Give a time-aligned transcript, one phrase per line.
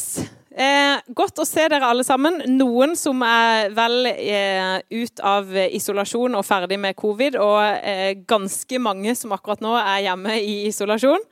[0.00, 0.30] Yes.
[0.50, 2.40] Eh, godt å se dere alle sammen.
[2.56, 8.80] Noen som er vel eh, ut av isolasjon og ferdig med covid, og eh, ganske
[8.82, 11.22] mange som akkurat nå er hjemme i isolasjon.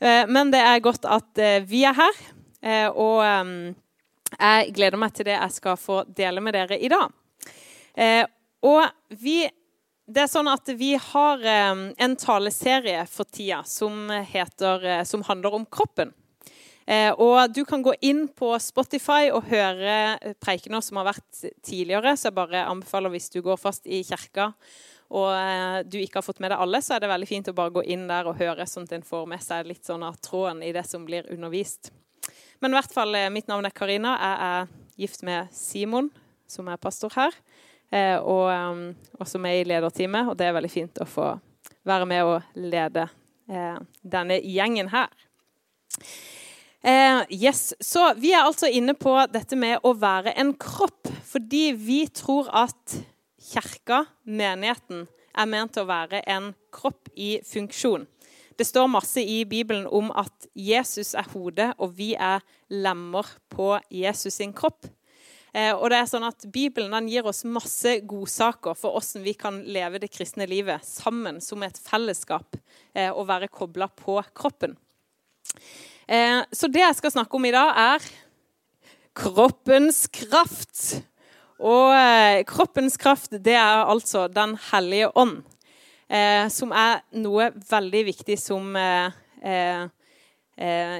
[0.00, 2.20] Eh, men det er godt at eh, vi er her,
[2.62, 3.22] eh, og
[4.34, 7.10] jeg gleder meg til det jeg skal få dele med dere i dag.
[8.62, 8.84] og
[9.18, 9.40] vi
[10.10, 15.66] det er sånn at Vi har en taleserie for tida som, heter, som handler om
[15.66, 16.10] kroppen.
[16.90, 22.16] Eh, og du kan gå inn på Spotify og høre preikener som har vært tidligere.
[22.18, 24.50] Så jeg bare anbefaler hvis du går fast i kirka
[25.10, 27.56] og eh, du ikke har fått med deg alle, så er det veldig fint å
[27.56, 30.20] bare gå inn der og høre, sånn at en får med seg litt sånn av
[30.22, 31.90] tråden i det som blir undervist.
[32.62, 34.14] Men i hvert fall, eh, mitt navn er Karina.
[34.20, 34.68] Jeg er
[35.02, 36.12] gift med Simon,
[36.46, 37.34] som er pastor her.
[37.90, 40.28] Og som er i lederteamet.
[40.30, 41.24] Og det er veldig fint å få
[41.82, 43.08] være med og lede
[44.06, 45.08] denne gjengen her.
[46.82, 51.72] Eh, yes, så Vi er altså inne på dette med å være en kropp, fordi
[51.76, 52.96] vi tror at
[53.50, 55.04] kirka, menigheten,
[55.36, 58.06] er ment å være en kropp i funksjon.
[58.56, 63.74] Det står masse i Bibelen om at Jesus er hodet, og vi er lemmer på
[63.92, 64.88] Jesus sin kropp.
[65.52, 69.62] Eh, og det er sånn at Bibelen gir oss masse godsaker for hvordan vi kan
[69.66, 72.56] leve det kristne livet sammen som et fellesskap
[72.94, 74.76] eh, og være kobla på kroppen.
[76.10, 78.06] Eh, så det jeg skal snakke om i dag, er
[79.14, 80.98] kroppens kraft.
[81.60, 85.44] Og eh, kroppens kraft, det er altså Den hellige ånd.
[86.10, 88.74] Eh, som er noe veldig viktig som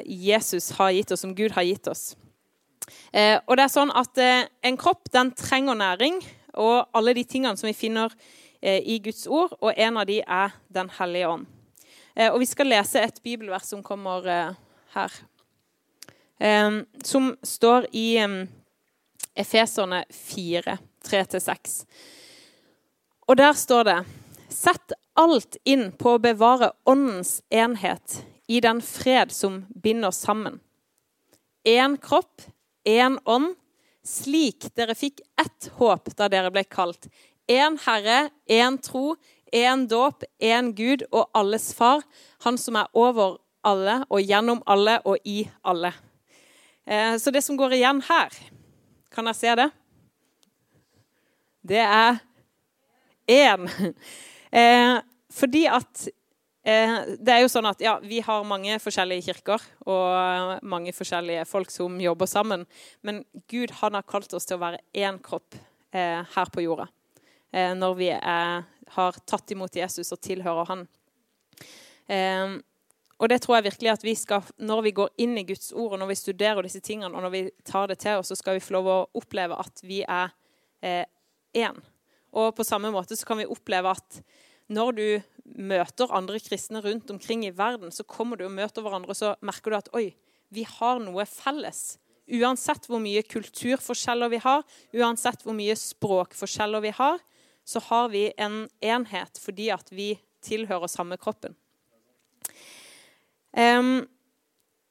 [0.07, 2.15] Jesus har gitt oss, som Gud har gitt oss.
[3.13, 4.17] og det er sånn at
[4.65, 6.23] En kropp den trenger næring,
[6.55, 8.15] og alle de tingene som vi finner
[8.63, 11.47] i Guds ord, og en av de er Den hellige ånd.
[12.17, 14.57] og Vi skal lese et bibelvers som kommer
[14.95, 15.13] her.
[16.41, 18.49] Um, som står i um,
[19.37, 21.85] Efeserne 4, 3-6.
[23.29, 23.99] Og der står det
[24.51, 28.19] Sett alt inn på å bevare åndens enhet
[28.51, 30.59] i den fred som binder sammen.
[31.63, 32.43] Én kropp,
[32.83, 33.55] én ånd,
[34.03, 37.07] slik dere fikk ett håp da dere ble kalt.
[37.47, 39.15] Én Herre, én tro,
[39.53, 42.03] én dåp, én Gud og alles Far,
[42.43, 45.93] Han som er over alle og gjennom alle og i alle.
[46.91, 48.35] Eh, så det som går igjen her,
[49.15, 49.69] kan jeg se det?
[51.73, 52.23] Det er
[53.29, 53.71] én.
[54.51, 54.97] Eh,
[55.31, 56.09] fordi at
[56.67, 61.45] eh, det er jo sånn at ja, Vi har mange forskjellige kirker og mange forskjellige
[61.47, 62.65] folk som jobber sammen.
[63.07, 65.55] Men Gud han har kalt oss til å være én kropp
[65.95, 66.89] her på jorda.
[67.79, 68.67] når vi er,
[68.97, 70.85] har tatt imot Jesus og tilhører Han.
[73.21, 75.93] Og det tror jeg virkelig at vi skal, Når vi går inn i Guds ord,
[75.93, 78.57] og når vi studerer disse tingene, og når vi tar det til oss, så skal
[78.57, 80.33] vi få lov å oppleve at vi er
[80.83, 81.77] én.
[81.77, 81.89] Eh,
[82.33, 84.21] og på samme måte så kan vi oppleve at
[84.71, 85.07] når du
[85.59, 89.35] møter andre kristne rundt omkring i verden, så kommer du og møter hverandre, og så
[89.43, 90.13] merker du at oi,
[90.55, 91.99] vi har noe felles.
[92.31, 94.63] Uansett hvor mye kulturforskjeller vi har,
[94.95, 97.19] uansett hvor mye språkforskjeller vi har,
[97.67, 100.15] så har vi en enhet fordi at vi
[100.47, 101.59] tilhører samme kroppen.
[103.57, 104.07] Um,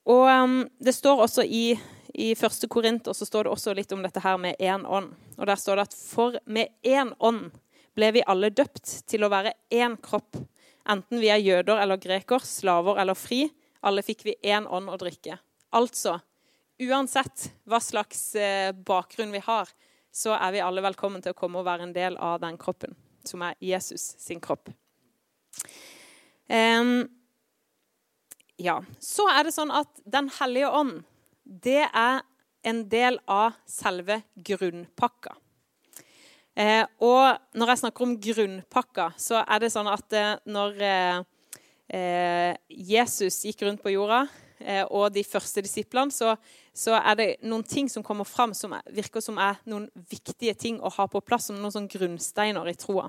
[0.10, 1.80] og um, det står også i,
[2.14, 5.14] i første Korinter så står det også litt om dette her med én ånd.
[5.38, 7.52] Og Der står det at for med én ånd
[7.96, 10.40] ble vi alle døpt til å være én kropp.
[10.90, 13.46] Enten vi er jøder eller greker, slaver eller fri.
[13.86, 15.38] Alle fikk vi én ånd å drikke.
[15.76, 16.18] Altså,
[16.82, 19.70] uansett hva slags eh, bakgrunn vi har,
[20.12, 22.96] så er vi alle velkommen til å komme og være en del av den kroppen,
[23.28, 24.72] som er Jesus sin kropp.
[26.50, 27.06] Um,
[28.60, 28.80] ja.
[29.00, 31.04] Så er det sånn at Den hellige ånd,
[31.44, 32.22] det er
[32.68, 35.36] en del av selve grunnpakka.
[36.60, 41.22] Eh, og når jeg snakker om grunnpakka, så er det sånn at eh, når eh,
[41.96, 44.26] eh Jesus gikk rundt på jorda,
[44.60, 46.36] eh, og de første disiplene, så,
[46.76, 50.54] så, er det noen ting som kommer fram som er, virker som er noen viktige
[50.54, 53.08] ting å ha på plass, som noen sånn grunnsteiner i troa.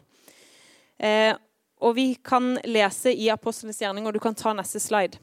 [1.01, 1.35] Eh,
[1.81, 5.19] og vi kan lese i Apostlenes gjerning, og du kan ta neste slide.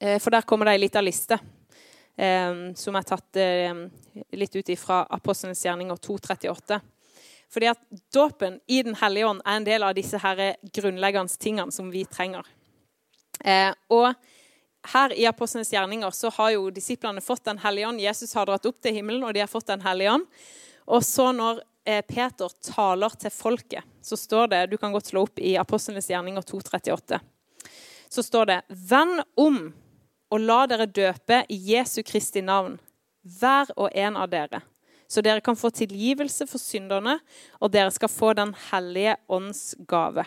[0.00, 1.36] Eh, for der kommer det ei lita liste
[2.16, 3.84] eh, som er tatt eh,
[4.32, 6.80] litt ut ifra Apostlenes gjerninger 238.
[7.50, 7.80] Fordi at
[8.14, 12.04] dåpen i Den hellige ånd er en del av disse her grunnleggende tingene som vi
[12.04, 12.46] trenger.
[13.88, 14.14] og
[14.92, 18.00] her i Apostlenes gjerninger så har jo disiplene fått Den hellige ånd.
[18.00, 20.26] Jesus har dratt opp til himmelen, og de har fått Den hellige ånd.
[20.86, 21.60] Og så når
[22.06, 26.42] Peter taler til folket, så står det Du kan godt slå opp i Apostlenes gjerninger
[26.42, 27.18] 238.
[28.08, 29.72] Så står det Venn om
[30.30, 32.78] og la dere døpe i Jesu Kristi navn,
[33.22, 34.62] hver og en av dere,
[35.10, 37.18] så dere kan få tilgivelse for synderne,
[37.58, 40.24] og dere skal få Den hellige ånds gave.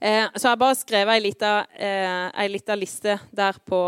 [0.00, 3.80] Eh, så jeg bare skrevet ei lita, eh, liste der på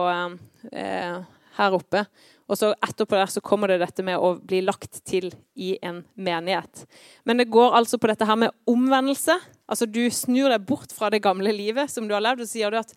[0.73, 1.19] eh,
[1.57, 2.05] her oppe.
[2.49, 6.03] Og så etterpå der så kommer det dette med å bli lagt til i en
[6.15, 6.85] menighet.
[7.25, 9.39] Men det går altså på dette her med omvendelse.
[9.67, 12.71] Altså Du snur deg bort fra det gamle livet som du har levd, og sier
[12.71, 12.93] du at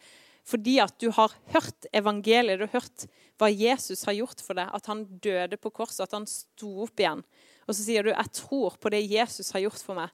[0.45, 3.07] fordi at du har hørt evangeliet, du har hørt
[3.39, 7.01] hva Jesus har gjort for deg, at han døde på korset, at han sto opp
[7.01, 7.23] igjen.
[7.65, 10.13] Og så sier du 'jeg tror på det Jesus har gjort for meg'.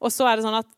[0.00, 0.68] Og så er det sånn at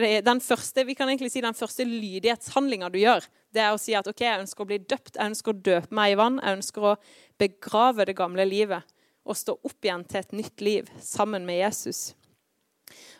[0.00, 3.80] de, den første vi kan egentlig si den første lydighetshandlinga du gjør, det er å
[3.80, 6.40] si at ok, jeg ønsker å bli døpt, jeg ønsker å døpe meg i vann,
[6.42, 6.96] jeg ønsker å
[7.38, 8.82] begrave det gamle livet
[9.24, 12.14] og stå opp igjen til et nytt liv sammen med Jesus.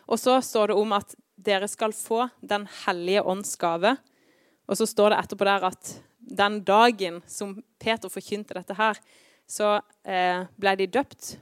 [0.09, 3.95] Og så står det om at dere skal få Den hellige ånds gave.
[4.65, 5.93] Og så står det etterpå der at
[6.25, 8.99] den dagen som Peter forkynte dette her,
[9.45, 9.77] så
[10.07, 11.35] eh, ble de døpt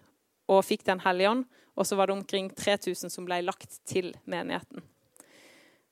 [0.51, 1.45] og fikk Den hellige ånd.
[1.73, 4.83] Og så var det omkring 3000 som ble lagt til menigheten.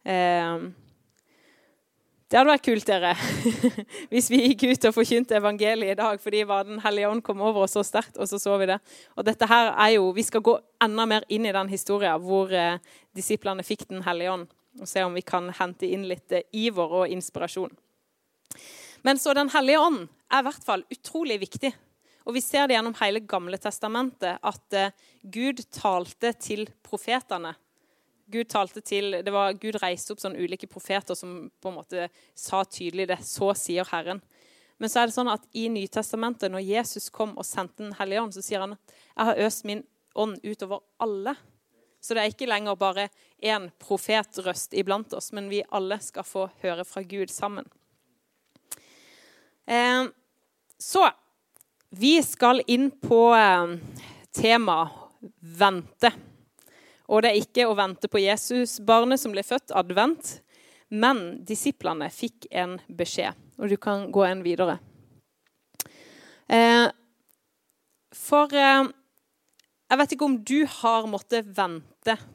[0.06, 0.68] Eh,
[2.32, 3.10] det hadde vært kult, dere,
[4.12, 7.66] hvis vi gikk ut og forkynte evangeliet i dag fordi Den hellige ånd kom over
[7.66, 8.78] oss så sterkt, og så så vi det.
[9.18, 12.52] Og dette her er jo, Vi skal gå enda mer inn i den historien hvor
[12.54, 12.80] eh,
[13.16, 14.48] disiplene fikk Den hellige ånd
[14.80, 17.74] og se om vi kan hente inn litt eh, iver og inspirasjon.
[19.02, 21.72] Men så Den hellige ånd er i hvert fall utrolig viktig.
[22.26, 27.56] Og Vi ser det gjennom hele Gamle testamentet at eh, Gud talte til profetene.
[28.32, 32.08] Gud talte til, det var, Gud reiste opp sånne ulike profeter som på en måte
[32.38, 33.20] sa tydelig det.
[33.28, 34.22] Så sier Herren.
[34.80, 38.22] Men så er det sånn at i Nytestamentet, når Jesus kom og sendte Den hellige
[38.24, 39.84] ånd, så sier han at jeg har øst min
[40.16, 41.36] ånd utover alle
[42.02, 43.10] så det er ikke lenger bare
[43.46, 47.68] én profetrøst iblant oss, men vi alle skal få høre fra Gud sammen.
[49.70, 50.08] Eh,
[50.82, 51.10] så
[51.94, 53.76] vi skal inn på eh,
[54.34, 54.98] temaet
[55.62, 56.10] vente.
[57.12, 60.40] Og det er ikke å vente på Jesusbarnet som ble født, advent,
[60.90, 63.38] men disiplene fikk en beskjed.
[63.62, 64.80] Og du kan gå en videre.
[66.50, 66.90] Eh,
[68.18, 71.91] for jeg vet ikke om du har måttet vente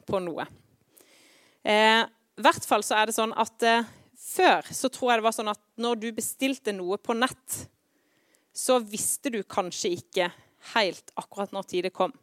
[0.07, 0.45] på noe.
[1.67, 3.87] Eh, I hvert fall så er det sånn at eh,
[4.17, 7.57] før så tror jeg det var sånn at når du bestilte noe på nett,
[8.55, 10.31] så visste du kanskje ikke
[10.73, 12.13] helt akkurat når tide kom.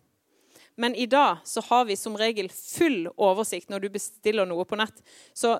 [0.74, 4.78] Men i dag så har vi som regel full oversikt når du bestiller noe på
[4.80, 4.96] nett.
[5.30, 5.54] Så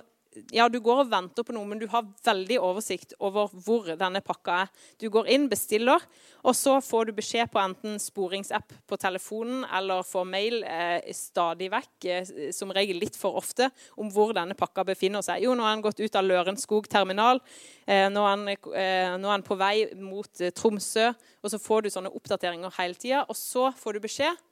[0.54, 4.22] ja, du går og venter på noe, men du har veldig oversikt over hvor denne
[4.24, 4.72] pakka er.
[5.00, 6.02] Du går inn, bestiller,
[6.42, 11.70] og så får du beskjed på enten sporingsapp på telefonen eller får mail eh, stadig
[11.72, 13.70] vekk, eh, som regel litt for ofte,
[14.00, 15.44] om hvor denne pakka befinner seg.
[15.44, 17.42] Jo, nå har den gått ut av Lørenskog terminal.
[17.86, 21.12] Eh, nå, er den, eh, nå på vei mot eh, Tromsø.
[21.44, 23.24] Og så får du sånne oppdateringer hele tida.
[23.28, 24.42] Og så får du beskjed.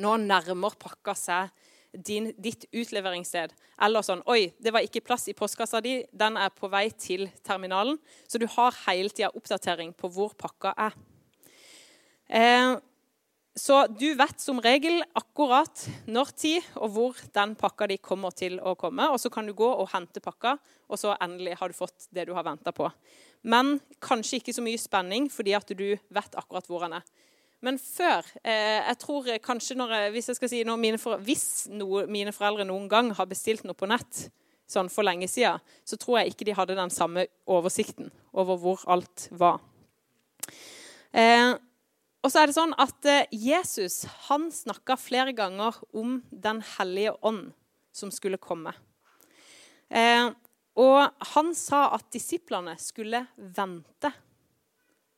[0.00, 1.52] Nå nærmer pakka seg
[1.94, 3.54] din, ditt utleveringssted.
[3.82, 6.00] Eller sånn Oi, det var ikke plass i postkassa di.
[6.12, 7.98] Den er på vei til terminalen.
[8.28, 10.98] Så du har hele tida oppdatering på hvor pakka er.
[12.28, 12.74] Eh,
[13.54, 18.56] så du vet som regel akkurat når tid og hvor den pakka di kommer til
[18.58, 19.06] å komme.
[19.14, 20.56] Og så kan du gå og hente pakka,
[20.90, 22.88] og så endelig har du fått det du har venta på.
[23.46, 27.06] Men kanskje ikke så mye spenning fordi at du vet akkurat hvor den er.
[27.64, 31.46] Men før eh, jeg tror kanskje når jeg, Hvis jeg skal si mine for, hvis
[31.72, 34.26] noe, mine foreldre noen gang har bestilt noe på nett
[34.70, 38.84] sånn for lenge siden, så tror jeg ikke de hadde den samme oversikten over hvor
[38.90, 39.60] alt var.
[41.12, 41.52] Eh,
[42.24, 47.12] og så er det sånn at eh, Jesus han snakka flere ganger om Den hellige
[47.20, 47.52] ånd
[47.94, 48.72] som skulle komme.
[49.92, 50.32] Eh,
[50.80, 54.10] og han sa at disiplene skulle vente.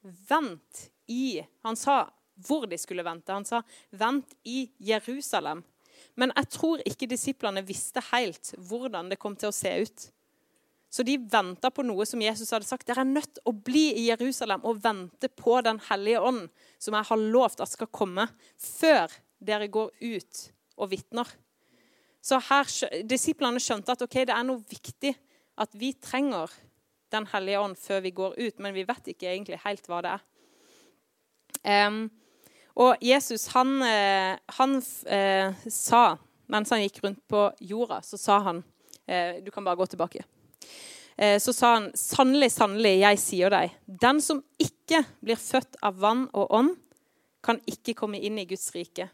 [0.02, 2.02] Vent i Han sa
[2.46, 3.32] hvor de skulle vente.
[3.32, 3.62] Han sa
[3.92, 5.62] 'vent i Jerusalem'.
[6.16, 10.10] Men jeg tror ikke disiplene visste helt hvordan det kom til å se ut.
[10.90, 12.86] Så de venta på noe som Jesus hadde sagt.
[12.86, 16.46] Dere er nødt til å bli i Jerusalem og vente på Den hellige ånd,
[16.78, 19.12] som jeg har lovt at skal komme, før
[19.42, 20.44] dere går ut
[20.76, 21.28] og vitner.
[22.24, 22.70] Så her,
[23.06, 25.12] Disiplene skjønte at okay, det er noe viktig
[25.62, 26.50] at vi trenger
[27.12, 30.10] Den hellige ånd før vi går ut, men vi vet ikke egentlig helt hva det
[30.16, 30.24] er.
[31.86, 32.08] Um,
[32.76, 34.78] og Jesus han, eh, han
[35.08, 36.18] eh, sa,
[36.52, 38.62] mens han gikk rundt på jorda, så sa han
[39.08, 40.24] eh, Du kan bare gå tilbake.
[41.16, 45.96] Eh, så sa han, 'Sannelig, sannelig, jeg sier deg:" 'Den som ikke blir født av
[45.96, 46.76] vann og ånd,
[47.42, 49.08] kan ikke komme inn i Guds rike.'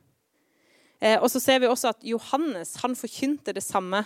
[1.02, 4.04] Eh, og så ser vi også at Johannes han forkynte det samme.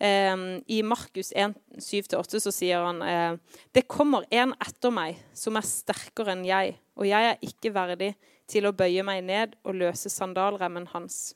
[0.00, 3.38] Eh, I Markus 1, 7-8 så sier han
[3.74, 8.12] det kommer en etter meg som er sterkere enn jeg, og jeg er ikke verdig
[8.48, 11.34] til å bøye meg ned og løse sandalremmen hans.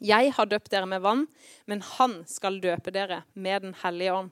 [0.00, 1.24] Jeg har døpt dere med vann,
[1.64, 4.30] men han skal døpe dere med Den hellige ånd.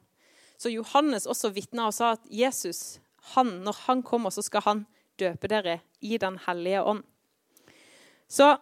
[0.57, 3.01] Så Johannes også vitna og sa at Jesus,
[3.35, 4.85] han, når han kommer, så skal han
[5.19, 7.03] døpe dere i Den hellige ånd.
[8.29, 8.55] Så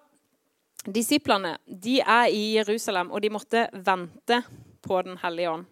[0.87, 4.43] disiplene de er i Jerusalem, og de måtte vente
[4.83, 5.67] på Den hellige ånd.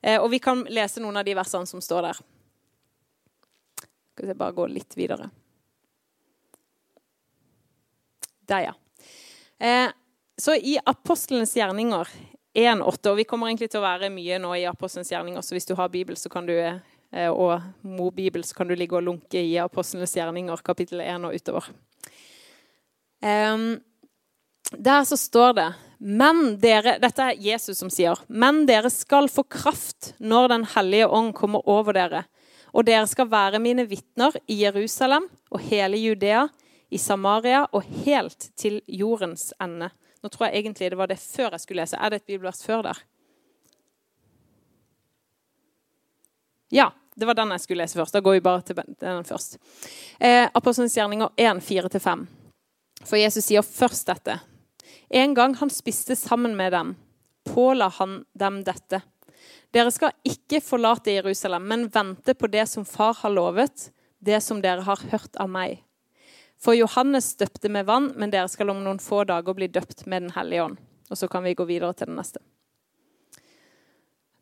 [0.00, 2.22] Eh, og vi kan lese noen av de versene som står der.
[4.14, 5.28] Skal vi bare gå litt videre.
[8.48, 8.74] Der, ja.
[9.58, 9.92] Eh,
[10.38, 12.08] så i Apostlenes gjerninger
[12.56, 15.68] 1,8, og vi kommer egentlig til å være mye nå i Apostlenes gjerninger, så hvis
[15.68, 19.40] du har Bibel så kan du, eh, og mobibel, så kan du ligge og lunke
[19.40, 21.68] i Apostlenes gjerninger kapittel 1 og utover.
[23.24, 23.66] Eh,
[24.76, 28.18] der så står det men dere, Dette er Jesus som sier.
[28.28, 32.26] Men dere skal få kraft når Den hellige ånd kommer over dere.
[32.76, 36.46] Og dere skal være mine vitner i Jerusalem og hele Judea,
[36.90, 39.90] i Samaria og helt til jordens ende.
[40.22, 41.98] Nå tror jeg egentlig det var det før jeg skulle lese.
[41.98, 43.02] Er det et bibelvers før der?
[46.74, 48.14] Ja, det var den jeg skulle lese først.
[48.14, 49.58] Da går vi bare til den først.
[50.18, 52.26] Eh, Apostelens gjerninger 1, 4-5.
[53.06, 54.38] For Jesus sier først dette.
[55.08, 56.94] En gang han spiste sammen med dem,
[57.46, 59.00] påla han dem dette.
[59.74, 64.62] Dere skal ikke forlate Jerusalem, men vente på det som far har lovet, det som
[64.62, 65.85] dere har hørt av meg.
[66.62, 70.26] For Johannes døpte med vann, men dere skal om noen få dager bli døpt med
[70.26, 70.78] Den hellige ånd.
[71.10, 72.40] Og så kan vi gå videre til den neste.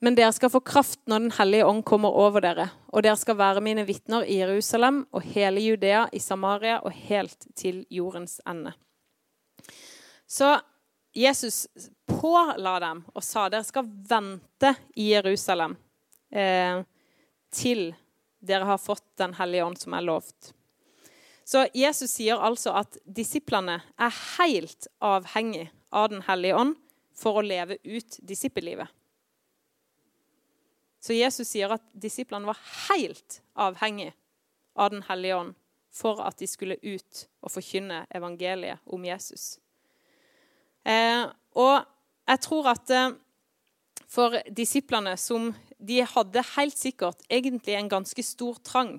[0.05, 3.39] Men dere skal få kraft når Den hellige ånd kommer over dere, og dere skal
[3.41, 8.75] være mine vitner i Jerusalem og hele Judea, i Samaria og helt til jordens ende.
[10.27, 10.59] Så
[11.15, 11.67] Jesus
[12.11, 15.77] påla dem og sa dere skal vente i Jerusalem
[16.35, 16.83] eh,
[17.55, 17.87] til
[18.45, 20.53] dere har fått Den hellige ånd, som er lovt.
[21.45, 26.77] Så Jesus sier altså at disiplene er helt avhengig av Den hellige ånd
[27.15, 28.89] for å leve ut disippellivet.
[31.05, 34.15] Så Jesus sier at disiplene var helt avhengig
[34.75, 35.59] av Den hellige ånd
[35.95, 39.61] for at de skulle ut og forkynne evangeliet om Jesus.
[40.83, 41.85] Eh, og
[42.27, 43.13] jeg tror at eh,
[44.09, 45.53] for disiplene som
[45.85, 48.95] De hadde helt sikkert egentlig en ganske stor trang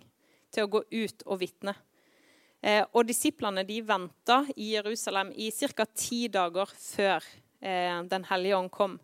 [0.54, 1.74] til å gå ut og vitne.
[2.65, 5.86] Eh, og disiplene de venta i Jerusalem i ca.
[5.86, 7.22] ti dager før
[7.62, 8.95] eh, Den hellige ånd kom.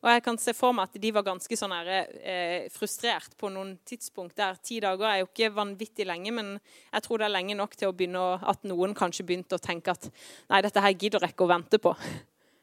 [0.00, 3.50] Og jeg kan se for meg at de var ganske sånn her, eh, frustrert på
[3.52, 4.56] noen tidspunkt der.
[4.64, 7.92] Ti dager er jo ikke vanvittig lenge, men jeg tror det er lenge nok til
[7.92, 10.08] å at noen kanskje begynte å tenke at
[10.48, 11.92] nei, dette her gidder jeg ikke å vente på.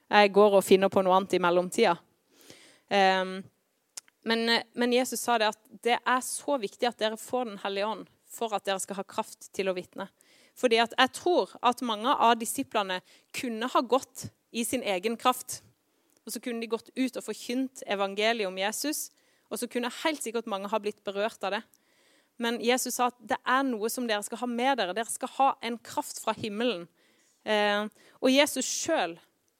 [0.09, 1.93] Jeg går og finner på noe annet i mellomtida.
[2.89, 3.43] Um,
[4.23, 7.89] men, men, Jesus sa det at det er så viktig at dere får Den hellige
[7.91, 10.07] ånd for at dere skal ha kraft til å vitne.
[10.57, 13.01] Fordi jeg tror at mange av disiplene
[13.35, 15.61] kunne ha gått i sin egen kraft.
[16.25, 19.07] Og så kunne de gått ut og forkynt evangeliet om Jesus.
[19.51, 21.61] Og så kunne helt sikkert mange ha blitt berørt av det.
[22.41, 24.95] Men Jesus sa at det er noe som dere skal ha med dere.
[24.97, 26.85] Dere skal ha en kraft fra himmelen.
[27.47, 27.85] Eh,
[28.19, 29.15] og Jesus sjøl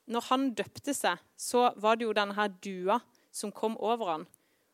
[0.08, 3.02] når han døpte seg, så var det jo denne her dua
[3.34, 4.28] som kom over han.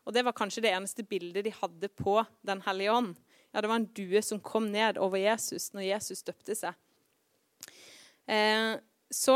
[0.05, 3.15] Og det var kanskje det eneste bildet de hadde på Den hellige ånd.
[3.53, 6.74] Ja, Det var en due som kom ned over Jesus når Jesus døpte seg.
[8.25, 8.79] Eh,
[9.13, 9.36] så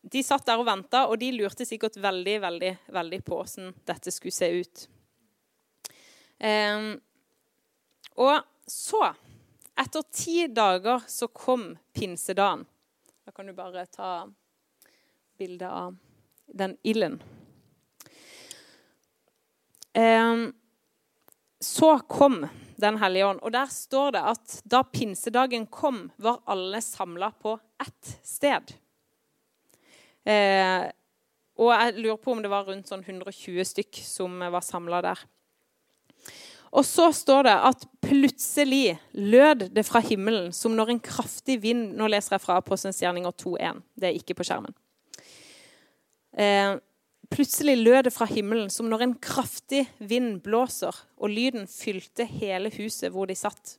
[0.00, 4.12] de satt der og venta, og de lurte sikkert veldig veldig, veldig på hvordan dette
[4.14, 4.86] skulle se ut.
[6.40, 6.86] Eh,
[8.16, 9.02] og så,
[9.76, 12.64] etter ti dager, så kom pinsedagen.
[13.26, 14.24] Da kan du bare ta
[15.36, 16.00] bilde av
[16.48, 17.20] den ilden.
[21.60, 22.46] Så kom
[22.80, 23.42] Den hellige ånd.
[23.44, 28.72] Og der står det at da pinsedagen kom, var alle samla på ett sted.
[30.24, 30.86] Eh,
[31.60, 35.20] og jeg lurer på om det var rundt sånn 120 stykk som var samla der.
[36.70, 41.96] Og så står det at plutselig lød det fra himmelen som når en kraftig vind
[41.98, 43.82] Nå leser jeg fra Apostelens gjerninger 2.1.
[43.98, 44.76] Det er ikke på skjermen.
[46.38, 46.78] Eh,
[47.30, 52.72] plutselig lød det fra himmelen som når en kraftig vind blåser, og lyden fylte hele
[52.74, 53.76] huset hvor de satt.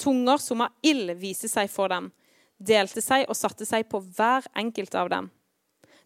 [0.00, 2.08] Tunger som av ild viste seg for dem,
[2.56, 5.30] delte seg og satte seg på hver enkelt av dem.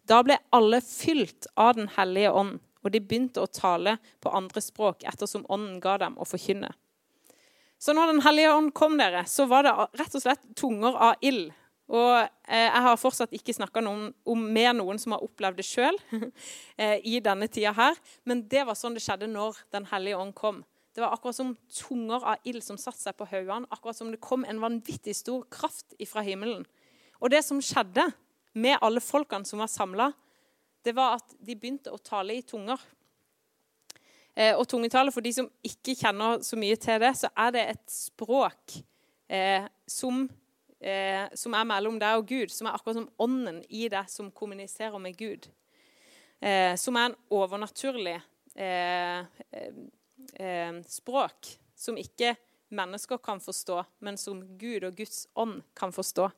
[0.05, 4.61] Da ble alle fylt av Den hellige ånd, og de begynte å tale på andre
[4.61, 6.69] språk ettersom ånden ga dem å forkynne.
[7.81, 11.25] Så når Den hellige ånd kom, dere, så var det rett og slett tunger av
[11.25, 11.51] ild
[11.91, 15.97] Og eh, jeg har fortsatt ikke snakka med noen som har opplevd det sjøl
[16.81, 17.99] eh, i denne tida her.
[18.25, 20.63] Men det var sånn det skjedde når Den hellige ånd kom.
[20.95, 23.67] Det var akkurat som tunger av ild som satte seg på haugene.
[23.69, 26.63] Akkurat som det kom en vanvittig stor kraft ifra himmelen.
[27.19, 28.07] Og det som skjedde
[28.55, 30.13] med alle folkene som var samla,
[30.85, 32.79] det var at de begynte å tale i tunger.
[34.35, 37.63] Eh, og tungetale, for de som ikke kjenner så mye til det, så er det
[37.73, 38.77] et språk
[39.31, 40.25] eh, som
[40.79, 44.31] eh, som er mellom deg og Gud, som er akkurat som ånden i deg som
[44.33, 45.47] kommuniserer med Gud.
[46.43, 48.17] Eh, som er en overnaturlig
[48.55, 49.77] eh, eh,
[50.39, 52.35] eh språk som ikke
[52.75, 56.31] mennesker kan forstå, men som Gud og Guds ånd kan forstå.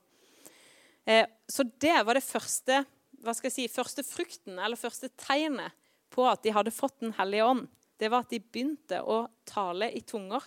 [1.48, 2.82] Så det var det første,
[3.24, 5.72] hva skal jeg si, første frukten, eller første tegnet
[6.12, 7.70] på at de hadde fått Den hellige ånd.
[7.98, 10.44] Det var at de begynte å tale i tunger.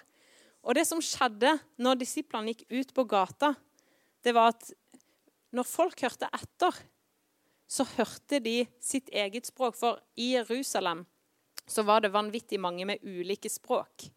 [0.60, 3.54] Og det som skjedde når disiplene gikk ut på gata,
[4.24, 4.70] det var at
[5.56, 6.76] når folk hørte etter,
[7.70, 9.76] så hørte de sitt eget språk.
[9.78, 11.04] For i Jerusalem
[11.70, 14.08] så var det vanvittig mange med ulike språk.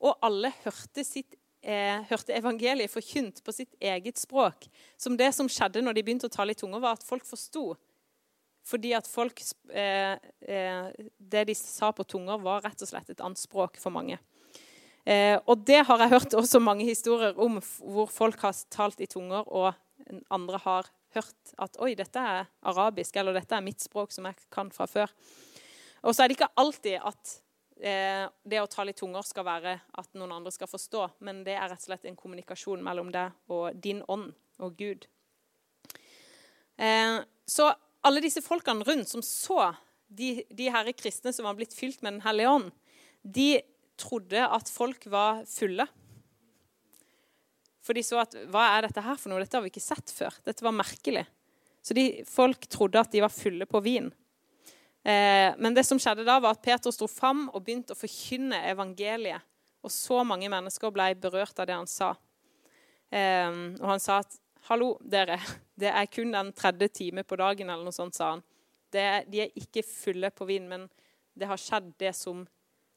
[0.00, 4.68] Og alle hørte, sitt, eh, hørte evangeliet forkynt på sitt eget språk.
[4.96, 7.74] Som det som skjedde når de begynte å tale i tunger, var at folk forsto.
[8.66, 10.16] Fordi at folk eh,
[10.48, 14.18] eh, Det de sa på tunger, var rett og slett et annet språk for mange.
[15.06, 19.06] Eh, og det har jeg hørt også mange historier om hvor folk har talt i
[19.06, 19.72] tunger, og
[20.34, 24.38] andre har hørt at oi, dette er arabisk, eller dette er mitt språk som jeg
[24.52, 25.12] kan fra før.
[26.02, 27.36] Og så er det ikke alltid at
[27.78, 31.54] eh, det å tale i tunger skal være at noen andre skal forstå, men det
[31.54, 34.32] er rett og slett en kommunikasjon mellom deg og din ånd
[34.62, 35.06] og Gud.
[36.82, 37.70] Eh, så
[38.06, 39.70] alle disse folkene rundt som så
[40.06, 42.68] de, de herre kristne som var blitt fylt med Den hellige ånd,
[43.22, 43.48] de
[44.00, 45.86] trodde at folk var fulle.
[47.86, 49.42] For de så at hva er dette her for noe?
[49.42, 50.34] Dette har vi ikke sett før.
[50.46, 51.24] Dette var merkelig.
[51.86, 54.08] Så de, folk trodde at de var fulle på vin.
[55.06, 58.58] Eh, men det som skjedde da, var at Peter sto fram og begynte å forkynne
[58.72, 59.44] evangeliet.
[59.86, 62.10] Og så mange mennesker ble berørt av det han sa.
[63.14, 64.34] Eh, og han sa at
[64.66, 65.38] hallo, dere,
[65.78, 68.42] det er kun den tredje time på dagen, eller noe sånt, sa han.
[68.90, 70.88] Det, de er ikke fulle på vin, men
[71.38, 72.42] det har skjedd det som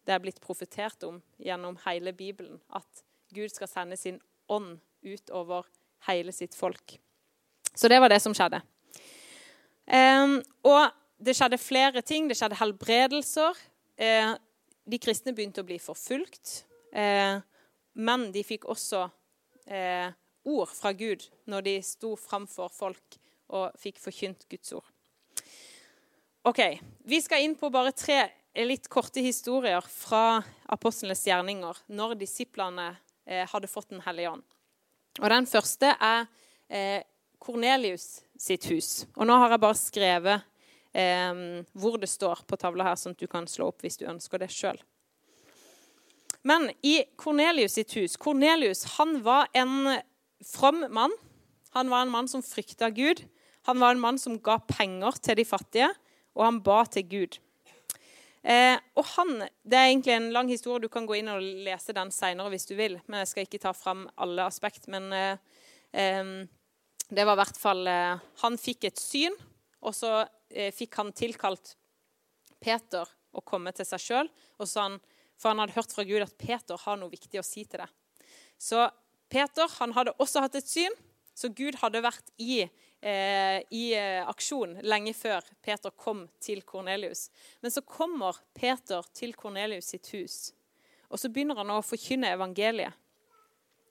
[0.10, 2.58] det er blitt profetert om gjennom hele Bibelen.
[2.74, 4.18] At Gud skal sende sin
[4.50, 5.68] ånd ut over
[6.08, 6.98] hele sitt folk.
[7.76, 8.64] Så det var det som skjedde.
[9.86, 10.90] Um, og
[11.22, 12.26] det skjedde flere ting.
[12.30, 13.62] Det skjedde helbredelser.
[14.02, 14.34] Uh,
[14.90, 16.64] de kristne begynte å bli forfulgt.
[16.90, 17.38] Uh,
[17.94, 20.10] men de fikk også uh,
[20.50, 23.20] ord fra Gud når de sto framfor folk
[23.54, 24.90] og fikk forkynt Guds ord.
[26.50, 26.62] Ok,
[27.06, 28.24] Vi skal inn på bare tre
[28.56, 32.92] litt korte historier fra apostlenes gjerninger når disiplene
[33.26, 34.46] eh, hadde fått Den hellige ånd.
[35.22, 36.28] Og Den første er
[36.68, 37.02] eh,
[37.40, 39.06] Kornelius sitt hus.
[39.16, 40.48] Og Nå har jeg bare skrevet
[40.94, 44.08] eh, hvor det står på tavla her, sånn at du kan slå opp hvis du
[44.10, 44.80] ønsker det sjøl.
[46.42, 50.00] Men i Kornelius sitt hus Kornelius han var en
[50.46, 51.12] from mann.
[51.76, 53.26] Han var en mann som frykta Gud.
[53.68, 55.90] Han var en mann som ga penger til de fattige,
[56.34, 57.38] og han ba til Gud.
[58.44, 60.82] Eh, og han, Det er egentlig en lang historie.
[60.82, 63.00] Du kan gå inn og lese den seinere hvis du vil.
[63.08, 64.88] Men jeg skal ikke ta fram alle aspekt.
[64.88, 65.38] Men eh,
[65.94, 66.48] eh,
[67.10, 69.36] det var i hvert fall eh, Han fikk et syn,
[69.82, 71.76] og så eh, fikk han tilkalt
[72.60, 74.32] Peter å komme til seg sjøl.
[74.60, 77.92] For han hadde hørt fra Gud at Peter har noe viktig å si til deg.
[78.60, 78.88] Så
[79.32, 80.96] Peter han hadde også hatt et syn,
[81.38, 82.66] så Gud hadde vært i
[83.72, 87.30] i eh, aksjon lenge før Peter kom til Kornelius.
[87.64, 90.40] Men så kommer Peter til Kornelius sitt hus,
[91.08, 92.94] og så begynner han å forkynne evangeliet.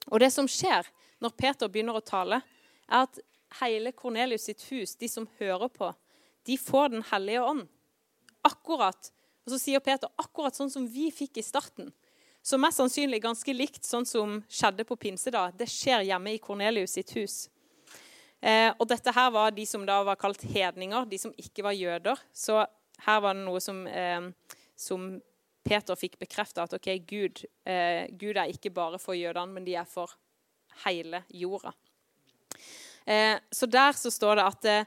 [0.08, 0.86] Og det som skjer
[1.24, 2.42] når Peter begynner å tale,
[2.88, 3.18] er at
[3.62, 5.92] hele Kornelius sitt hus, de som hører på,
[6.48, 7.66] de får Den hellige ånd.
[8.42, 9.10] Akkurat.
[9.44, 11.90] Og så sier Peter akkurat sånn som vi fikk i starten.
[12.40, 15.58] Så mest sannsynlig ganske likt sånn som skjedde på pinsedag.
[15.58, 17.48] Det skjer hjemme i Kornelius sitt hus.
[18.40, 21.74] Eh, og dette her var de som da var kalt hedninger, de som ikke var
[21.74, 22.20] jøder.
[22.32, 22.60] Så
[23.06, 24.30] her var det noe som, eh,
[24.78, 25.10] som
[25.68, 29.74] Peter fikk bekrefta, at ok, Gud, eh, Gud, er ikke bare for jødene, men de
[29.74, 30.14] er for
[30.84, 31.72] hele jorda.
[33.06, 34.84] Eh, så der så står det at eh,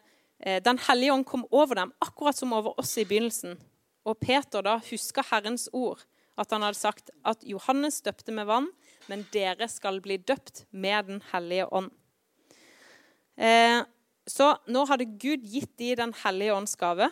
[0.63, 3.59] Den hellige ånd kom over dem, akkurat som over oss i begynnelsen.
[4.05, 6.01] Og Peter da huska Herrens ord,
[6.35, 8.71] at han hadde sagt at Johannes døpte med vann,
[9.05, 11.91] men dere skal bli døpt med Den hellige ånd.
[13.37, 13.81] Eh,
[14.27, 17.09] så nå hadde Gud gitt dem Den hellige ånds gave.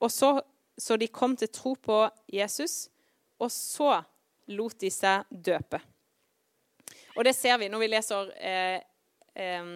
[0.00, 0.40] Og så,
[0.78, 2.88] så de kom til tro på Jesus,
[3.38, 4.02] og så
[4.48, 5.80] lot de seg døpe.
[7.16, 8.78] Og det ser vi når vi leser eh,
[9.34, 9.72] eh,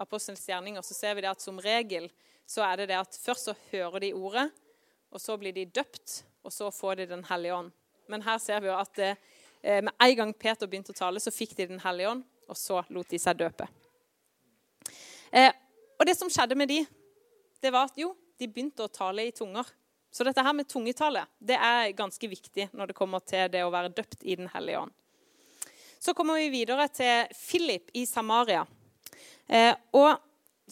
[0.00, 2.08] Apostelens gjerninger så ser vi det at som regel
[2.46, 4.48] så er det det at først så hører de ordet,
[5.14, 7.70] og så blir de døpt, og så får de Den hellige ånd.
[8.08, 9.16] Men her ser vi jo at eh,
[9.62, 12.82] med en gang Peter begynte å tale, så fikk de Den hellige ånd, og så
[12.90, 13.68] lot de seg døpe.
[15.32, 15.52] Eh,
[15.98, 16.82] og det som skjedde med de,
[17.62, 19.68] det var at jo, de begynte å tale i tunger.
[20.14, 23.72] Så dette her med tungetale det er ganske viktig når det kommer til det å
[23.74, 24.94] være døpt i Den hellige ånd.
[25.98, 28.66] Så kommer vi videre til Philip i Samaria.
[29.48, 30.20] Eh, og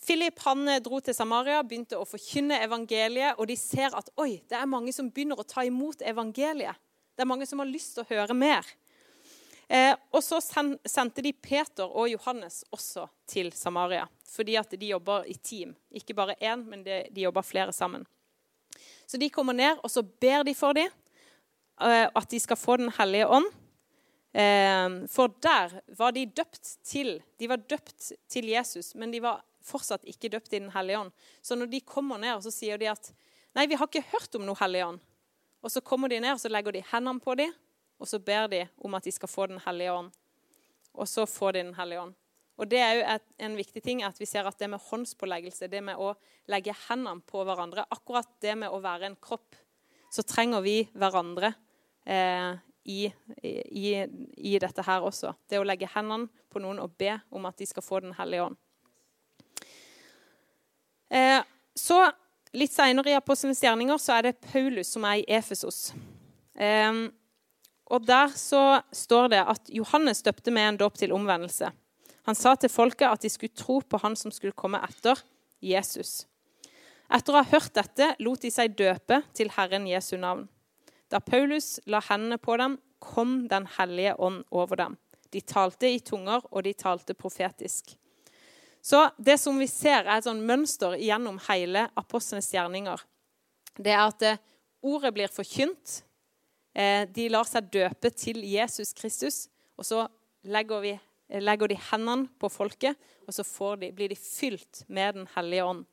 [0.02, 4.42] Philip han eh, dro til Samaria, begynte å forkynne evangeliet, og de ser at oi,
[4.48, 6.78] det er mange som begynner å ta imot evangeliet.
[7.16, 8.68] Det er mange som har lyst til å høre mer.
[9.72, 15.24] Eh, og så sendte de Peter og Johannes også til Samaria, fordi at de jobber
[15.24, 15.72] i team.
[15.88, 18.04] Ikke bare én, men de, de jobber flere sammen.
[19.08, 20.90] Så de kommer ned, og så ber de for dem
[21.80, 23.48] eh, at de skal få Den hellige ånd.
[24.32, 29.40] Eh, for der var de døpt til De var døpt til Jesus, men de var
[29.64, 31.12] fortsatt ikke døpt i Den hellige ånd.
[31.40, 33.12] Så når de kommer ned, så sier de at
[33.56, 35.00] nei, vi har ikke hørt om noe hellige ånd.
[35.62, 37.52] Og så kommer de ned, og så legger de hendene på dem,
[38.02, 40.10] og så ber de om at de skal få Den hellige ånd.
[40.92, 42.14] Og så får de Den hellige ånd.
[42.58, 45.80] Og det er jo en viktig ting at vi ser at det med håndspåleggelse, det
[45.82, 46.12] med å
[46.52, 49.56] legge hendene på hverandre, akkurat det med å være en kropp,
[50.12, 51.54] så trenger vi hverandre
[52.04, 52.52] eh,
[52.84, 53.06] i,
[53.42, 53.86] i,
[54.36, 55.32] i, dette her også.
[55.48, 58.50] Det å legge hendene på noen og be om at de skal få Den hellige
[58.50, 58.60] ånd.
[61.08, 61.40] Eh,
[61.74, 62.04] så
[62.52, 65.94] Litt seinere i Apostelens gjerninger så er det Paulus som er i Efesos.
[66.52, 66.90] Eh,
[67.86, 71.70] og Der så står det at Johannes døpte med en dåp til omvendelse.
[72.26, 75.18] Han sa til folket at de skulle tro på han som skulle komme etter,
[75.62, 76.26] Jesus.
[77.12, 80.46] Etter å ha hørt dette lot de seg døpe til Herren Jesu navn.
[81.10, 84.96] Da Paulus la hendene på dem, kom Den hellige ånd over dem.
[85.32, 87.96] De talte i tunger, og de talte profetisk.
[88.82, 93.02] Så det som vi ser, er et sånn mønster gjennom hele apostlenes gjerninger.
[93.78, 94.40] Det er at eh,
[94.82, 96.02] ordet blir forkynt.
[96.72, 99.46] Eh, de lar seg døpe til Jesus Kristus.
[99.76, 100.06] Og så
[100.48, 100.92] legger, vi,
[101.42, 103.44] legger de hendene på folket, og så
[103.80, 105.84] de, blir de fylt med Den hellige ånd.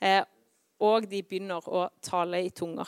[0.00, 0.22] Eh,
[0.80, 2.86] og de begynner å tale i tunger.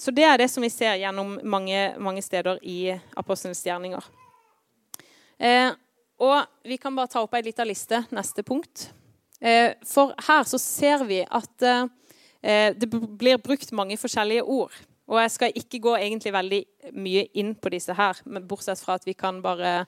[0.00, 2.88] Så det er det som vi ser gjennom mange, mange steder i
[3.20, 4.06] apostlenes gjerninger.
[6.24, 8.86] Og vi kan bare ta opp ei lita liste, neste punkt.
[9.92, 11.68] For her så ser vi at
[12.40, 14.72] det blir brukt mange forskjellige ord.
[15.10, 16.60] Og jeg skal ikke gå egentlig veldig
[16.96, 18.16] mye inn på disse her,
[18.48, 19.82] bortsett fra at vi kan bare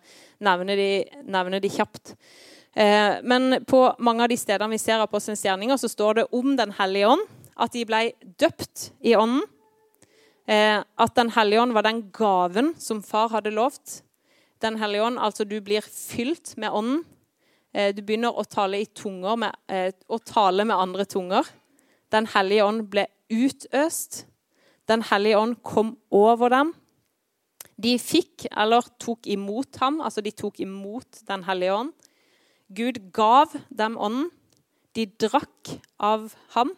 [0.45, 0.89] nevne de,
[1.25, 2.13] nevne de kjapt.
[3.25, 6.75] Men på mange av de stedene vi ser apostelens gjerninger, så står det om Den
[6.77, 7.25] hellige ånd
[7.57, 8.03] at de ble
[8.41, 9.45] døpt i ånden.
[10.47, 14.03] Eh, at Den hellige ånd var den gaven som far hadde lovt.
[14.63, 17.05] Den hellige ånd, altså du blir fylt med ånden.
[17.75, 21.47] Eh, du begynner å tale tunger med, eh, å tale med andre tunger.
[22.13, 24.27] Den hellige ånd ble utøst.
[24.89, 26.75] Den hellige ånd kom over dem.
[27.83, 31.93] De fikk, eller tok imot ham, altså de tok imot Den hellige ånd.
[32.73, 34.31] Gud gav dem ånden.
[34.93, 36.75] De drakk av ham.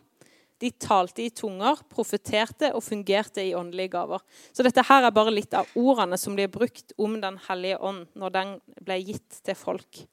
[0.63, 4.23] De talte i tunger, profeterte og fungerte i åndelige gaver.
[4.55, 8.07] Så dette her er bare litt av ordene som blir brukt om Den hellige ånd
[8.15, 8.55] når den
[8.87, 10.05] ble gitt til folk.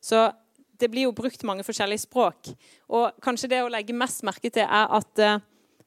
[0.00, 0.30] Så
[0.80, 2.50] det blir jo brukt mange forskjellige språk.
[2.88, 5.42] Og kanskje det å legge mest merke til er at eh,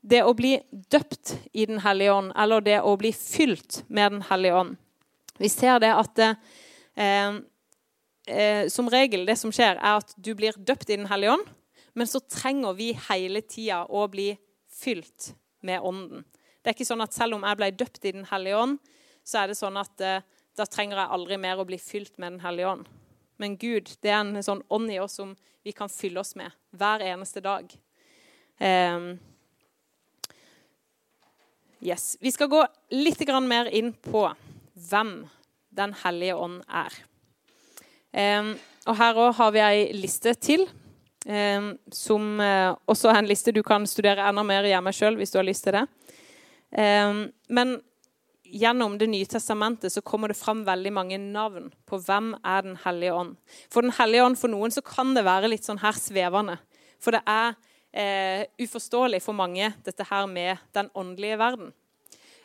[0.08, 4.26] det å bli døpt i Den hellige ånd, eller det å bli fylt med Den
[4.30, 4.78] hellige ånd
[5.41, 7.36] Vi ser det at eh,
[8.28, 11.45] eh, som regel det som skjer, er at du blir døpt i Den hellige ånd.
[11.93, 14.32] Men så trenger vi hele tida å bli
[14.69, 15.34] fylt
[15.65, 16.23] med Ånden.
[16.62, 18.78] Det er ikke sånn at selv om jeg ble døpt i Den hellige ånd,
[19.26, 20.23] så er det sånn at eh,
[20.58, 22.89] da trenger jeg aldri mer å bli fylt med Den hellige ånd.
[23.38, 26.54] Men Gud det er en sånn ånd i oss som vi kan fylle oss med
[26.78, 27.69] hver eneste dag.
[28.60, 29.17] Um,
[31.84, 32.15] yes.
[32.21, 32.63] Vi skal gå
[32.95, 34.28] litt mer inn på
[34.89, 35.28] hvem
[35.78, 36.93] Den hellige ånd er.
[38.10, 38.56] Um,
[38.88, 40.67] og Her òg har vi ei liste til
[41.28, 45.34] Um, som eh, også er en liste du kan studere enda mer hjemme sjøl hvis
[45.34, 45.82] du har lyst til det.
[47.52, 47.73] Men
[48.52, 52.78] gjennom Det nye testamentet så kommer det fram veldig mange navn på hvem er Den
[52.84, 53.36] hellige ånd.
[53.70, 56.58] For Den hellige ånd for noen så kan det være litt sånn her svevende.
[57.00, 57.58] For det er
[57.92, 61.74] eh, uforståelig for mange, dette her med den åndelige verden.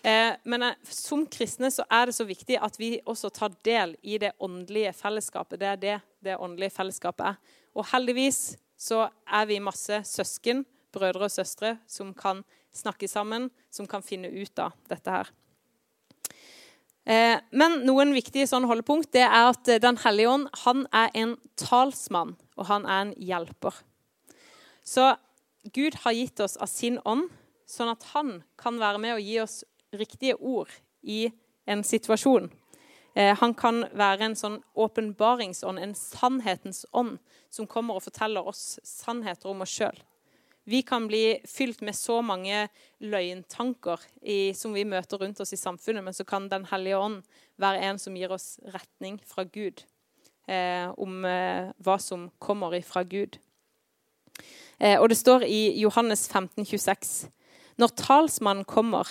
[0.03, 3.95] Eh, men eh, som kristne så er det så viktig at vi også tar del
[4.03, 5.61] i det åndelige fellesskapet.
[5.61, 7.59] Det er det det åndelige fellesskapet er.
[7.75, 12.43] Og heldigvis så er vi masse søsken, brødre og søstre, som kan
[12.75, 15.31] snakke sammen, som kan finne ut av dette her.
[17.05, 21.37] Eh, men noen viktige sånn holdepunkt det er at Den hellige ånd han er en
[21.59, 23.75] talsmann, og han er en hjelper.
[24.85, 25.15] Så
[25.75, 27.29] Gud har gitt oss av sin ånd,
[27.67, 29.63] sånn at han kan være med og gi oss
[29.95, 30.71] riktige ord
[31.03, 31.29] i
[31.67, 32.51] en situasjon.
[33.15, 37.19] Eh, han kan være en sånn åpenbaringsånd, en sannhetens ånd,
[37.53, 39.99] som kommer og forteller oss sannheter om oss sjøl.
[40.65, 42.69] Vi kan bli fylt med så mange
[43.03, 47.23] løgntanker i, som vi møter rundt oss i samfunnet, men så kan Den hellige ånd
[47.59, 49.83] være en som gir oss retning fra Gud
[50.47, 53.39] eh, om eh, hva som kommer fra Gud.
[54.79, 57.27] Eh, og det står i Johannes 15, 26,
[57.77, 59.09] Når talsmannen kommer,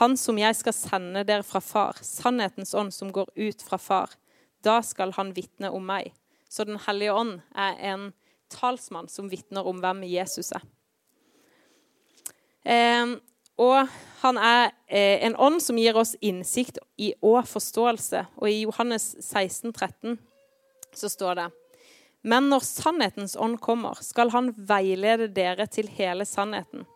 [0.00, 4.12] han som jeg skal sende dere fra far, sannhetens ånd som går ut fra far,
[4.64, 6.12] da skal han vitne om meg.
[6.48, 8.12] Så Den hellige ånd er en
[8.52, 10.64] talsmann som vitner om hvem Jesus er.
[12.62, 13.16] Eh,
[13.60, 13.88] og
[14.22, 18.24] han er eh, en ånd som gir oss innsikt i og forståelse.
[18.40, 20.18] Og i Johannes 16, 13
[20.94, 21.48] så står det
[22.22, 26.86] Men når sannhetens ånd kommer, skal han veilede dere til hele sannheten.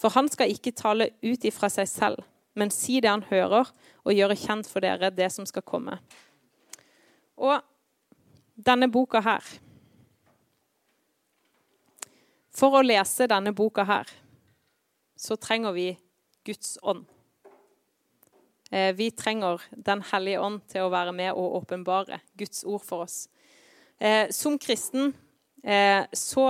[0.00, 2.22] For han skal ikke tale ut ifra seg selv,
[2.56, 3.68] men si det han hører,
[4.04, 5.98] og gjøre kjent for dere det som skal komme.
[7.36, 7.60] Og
[8.56, 9.44] denne boka her
[12.50, 14.08] For å lese denne boka her
[15.20, 15.98] så trenger vi
[16.44, 17.04] Guds ånd.
[18.70, 23.04] Eh, vi trenger Den hellige ånd til å være med og åpenbare Guds ord for
[23.04, 23.26] oss.
[23.98, 25.12] Eh, som kristen
[25.62, 26.46] eh, så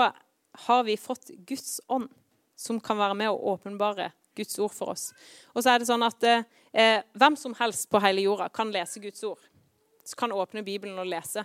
[0.67, 2.07] har vi fått Guds ånd,
[2.55, 5.11] som kan være med og åpenbare Guds ord for oss.
[5.51, 6.33] Og så er det sånn at
[6.71, 9.41] Hvem som helst på hele jorda kan lese Guds ord.
[10.07, 11.43] Så kan åpne Bibelen og lese.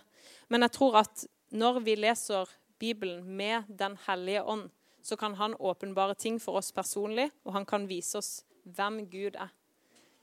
[0.54, 4.70] Men jeg tror at når vi leser Bibelen med Den hellige ånd,
[5.06, 8.32] så kan han åpenbare ting for oss personlig, og han kan vise oss
[8.66, 9.52] hvem Gud er.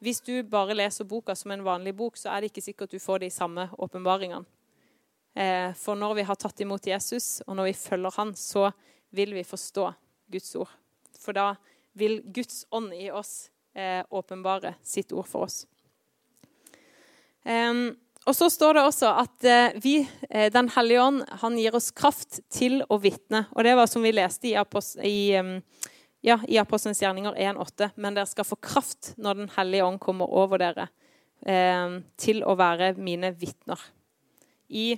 [0.03, 2.99] Hvis du bare leser boka som en vanlig bok, så er det ikke sikkert du
[2.99, 4.43] får de samme åpenbaringene.
[5.39, 8.73] Eh, for når vi har tatt imot Jesus, og når vi følger han, så
[9.15, 9.87] vil vi forstå
[10.35, 10.75] Guds ord.
[11.15, 11.53] For da
[11.95, 15.63] vil Guds ånd i oss eh, åpenbare sitt ord for oss.
[17.47, 17.95] Um,
[18.27, 19.95] og så står det også at eh, vi,
[20.31, 23.47] eh, Den hellige ånd han gir oss kraft til å vitne.
[23.57, 25.33] Og det var som vi leste i, Apost i,
[26.23, 27.91] ja, i Apostelens gjerninger 1,8.
[27.97, 30.89] Men dere skal få kraft når Den hellige ånd kommer over dere,
[31.47, 33.81] eh, til å være mine vitner.
[34.71, 34.95] I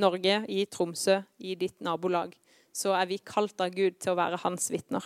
[0.00, 2.32] Norge, i Tromsø, i ditt nabolag,
[2.72, 5.04] så er vi kalt av Gud til å være hans vitner.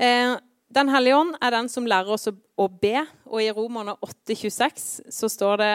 [0.00, 0.36] Eh,
[0.70, 5.30] den hellige ånd er den som lærer oss å be, og i Romerne 8,26 så
[5.30, 5.72] står det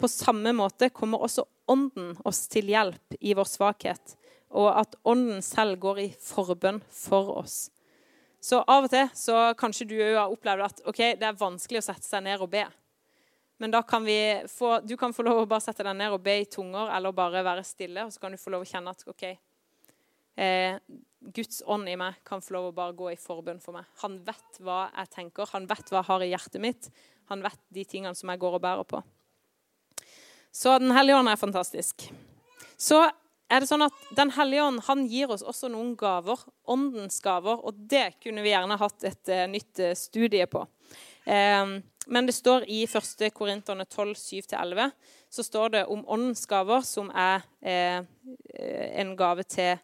[0.00, 4.18] på samme måte kommer også Ånden oss til hjelp i vår svakhet,
[4.52, 7.70] og at Ånden selv går i forbønn for oss.
[8.44, 11.86] Så av og til så kanskje du har opplevd at okay, det er vanskelig å
[11.86, 12.66] sette seg ned og be.
[13.62, 14.18] Men da kan vi
[14.52, 17.16] få, du kan få lov å bare sette deg ned og be i tunger, eller
[17.16, 19.24] bare være stille, og så kan du få lov å kjenne at OK,
[20.36, 20.76] eh,
[21.32, 23.88] Guds ånd i meg kan få lov å bare gå i forbønn for meg.
[24.02, 26.88] Han vet hva jeg tenker, han vet hva jeg har i hjertet mitt.
[27.32, 29.00] Han vet de tingene som jeg går og bærer på.
[30.54, 32.10] Så Den hellige ånd er fantastisk.
[32.76, 33.00] Så
[33.50, 36.40] er det sånn at Den hellige ånd han gir oss også noen gaver.
[36.70, 37.58] Åndens gaver.
[37.64, 40.66] Og det kunne vi gjerne hatt et uh, nytt uh, studie på.
[41.24, 43.24] Um, men det står i 1.
[43.32, 44.90] Korinterne 12, 7-11
[45.32, 48.04] så står det om åndens gaver, som er uh,
[49.00, 49.80] en gave til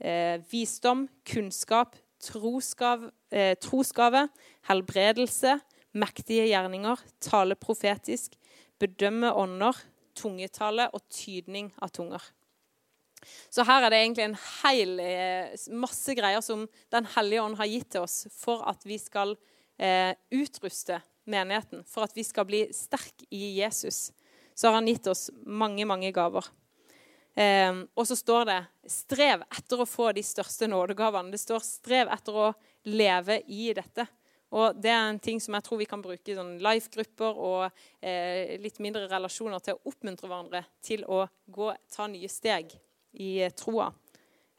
[0.00, 4.26] eh, visdom, kunnskap, trosgave, eh, trosgave,
[4.68, 5.58] helbredelse,
[5.92, 8.36] mektige gjerninger, tale profetisk,
[8.80, 9.76] bedømme ånder,
[10.16, 12.22] tungetale og tydning av tunger.
[13.52, 17.68] Så her er det egentlig en hel eh, masse greier som Den hellige ånd har
[17.68, 19.34] gitt til oss for at vi skal
[19.76, 24.10] eh, utruste menigheten, for at vi skal bli sterk i Jesus.
[24.56, 26.48] Så har han gitt oss mange, mange gaver.
[27.40, 31.30] Um, og så står det 'strev etter å få de største nådegavene'.
[31.32, 34.06] Det står 'strev etter å leve i dette'.
[34.50, 37.70] Og Det er en ting som jeg tror vi kan bruke i sånn life-grupper og
[38.02, 42.74] eh, litt mindre relasjoner til å oppmuntre hverandre til å gå, ta nye steg
[43.14, 43.92] i eh, troa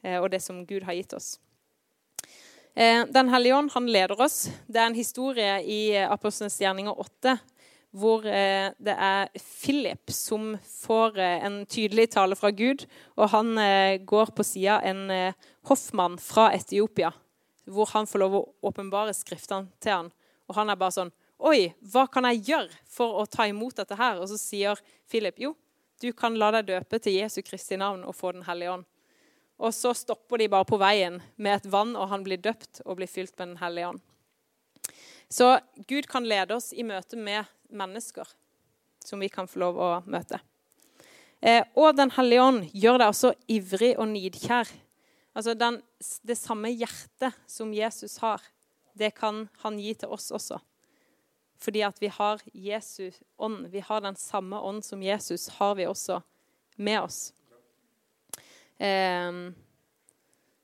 [0.01, 1.39] eh, og det som Gud har gitt oss.
[2.73, 4.49] Eh, Den hellige ånd han leder oss.
[4.67, 7.37] Det er en historie i Apostelens gjerninger 8
[7.91, 12.85] hvor eh, det er Philip som får eh, en tydelig tale fra Gud.
[13.19, 15.33] Og han eh, går på sida en
[15.67, 17.11] hoffmann fra Etiopia,
[17.67, 20.13] hvor han får lov å åpenbare skriftene til han.
[20.47, 23.95] Og han er bare sånn Oi, hva kan jeg gjøre for å ta imot dette
[23.97, 24.19] her?
[24.21, 25.55] Og så sier Philip jo,
[25.97, 28.85] du kan la deg døpe til Jesu Kristi navn og få Den hellige ånd.
[29.57, 32.99] Og så stopper de bare på veien med et vann, og han blir døpt og
[32.99, 34.05] blir fylt med Den hellige ånd.
[35.31, 38.27] Så Gud kan lede oss i møte med mennesker
[39.05, 40.41] som vi kan få lov å møte.
[41.39, 44.69] Eh, og Den hellige ånd gjør deg også ivrig og nidkjær.
[45.33, 45.81] Altså den,
[46.27, 48.41] Det samme hjertet som Jesus har,
[48.93, 50.59] det kan han gi til oss også.
[51.61, 53.69] Fordi at vi har Jesu ånd.
[53.71, 56.21] Vi har den samme ånd som Jesus, har vi også
[56.77, 57.33] med oss.
[58.77, 59.31] Eh,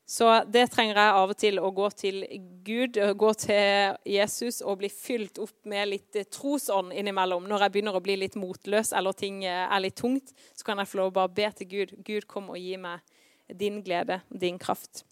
[0.10, 2.22] så det trenger jeg av og til å gå til
[2.64, 7.44] Gud, gå til Jesus og bli fylt opp med litt eh, trosånd innimellom.
[7.44, 10.80] Når jeg begynner å bli litt motløs eller ting eh, er litt tungt, så kan
[10.80, 11.94] jeg få lov å bare be til Gud.
[12.08, 13.04] Gud, kom og gi meg
[13.52, 15.04] din glede, din kraft.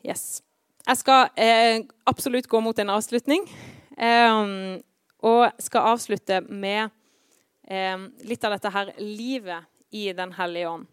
[0.00, 0.40] Yes.
[0.88, 3.44] Jeg skal eh, absolutt gå mot en avslutning.
[3.92, 4.42] Eh,
[5.28, 6.86] og skal avslutte med
[7.68, 10.88] eh, litt av dette her livet i Den hellige ånd.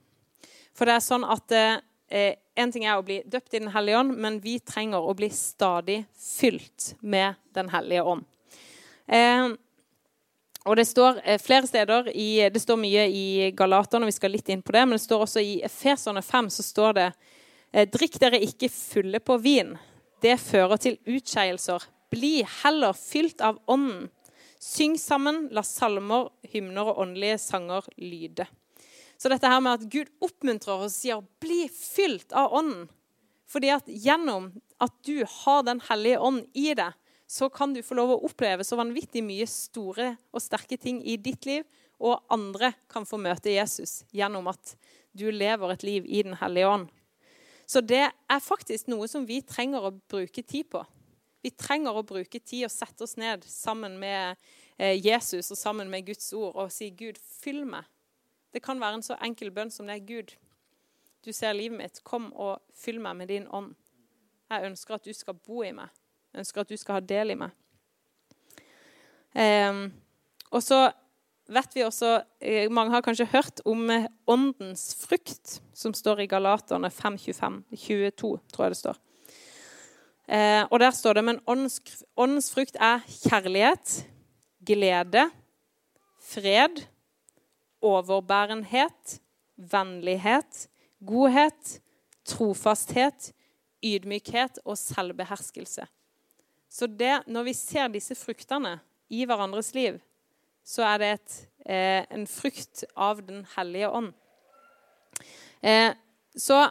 [0.75, 1.61] For det er sånn at
[2.09, 5.13] eh, En ting er å bli døpt i Den hellige ånd, men vi trenger å
[5.13, 8.23] bli stadig fylt med Den hellige ånd.
[9.07, 9.49] Eh,
[10.65, 14.49] og Det står eh, flere steder i, det står mye i Galaterne, vi skal litt
[14.49, 17.09] inn på det, men det står også i Efeserne 5 så står det
[17.71, 19.75] eh, Drikk dere ikke fulle på vin.
[20.23, 21.85] Det fører til utskeielser.
[22.09, 24.07] Bli heller fylt av Ånden.
[24.65, 28.47] Syng sammen, la salmer, hymner og åndelige sanger lyde.
[29.17, 32.89] Så dette her med at Gud oppmuntrer oss og sier 'bli fylt av Ånden'.
[33.47, 34.51] Fordi at gjennom
[34.81, 36.93] at du har Den hellige ånd i deg,
[37.27, 41.17] så kan du få lov å oppleve så vanvittig mye store og sterke ting i
[41.17, 41.63] ditt liv,
[41.99, 44.75] og andre kan få møte Jesus gjennom at
[45.15, 46.89] du lever et liv i Den hellige ånd.
[47.65, 50.83] Så det er faktisk noe som vi trenger å bruke tid på.
[51.41, 54.37] Vi trenger å bruke tid og sette oss ned sammen med
[54.77, 57.89] eh, Jesus og sammen med Guds ord og si 'Gud, fyll meg'.
[58.55, 60.29] Det kan være en så enkel bønn som det er Gud.
[61.25, 61.97] Du ser livet mitt.
[62.07, 63.73] Kom og fyll meg med din ånd.
[64.47, 65.91] Jeg ønsker at du skal bo i meg.
[66.31, 67.51] Jeg ønsker at du skal ha del i meg.
[69.35, 69.81] Eh,
[70.55, 70.85] og så
[71.51, 73.91] vet vi også eh, Mange har kanskje hørt om
[74.31, 77.59] åndens frukt, som står i Galaterne 5.25.
[77.75, 79.03] 22, tror jeg det står.
[80.31, 84.05] Eh, og der står det men åndens frukt er kjærlighet,
[84.63, 85.27] glede,
[86.23, 86.85] fred
[87.85, 89.19] overbærenhet,
[89.55, 90.65] vennlighet,
[91.05, 91.79] godhet,
[92.25, 93.31] trofasthet,
[93.85, 95.85] ydmykhet og selvbeherskelse.
[96.69, 99.99] Så det, når vi ser disse fruktene i hverandres liv,
[100.65, 104.13] så er det et, eh, en frukt av Den hellige ånd.
[105.61, 105.93] Eh,
[106.35, 106.63] så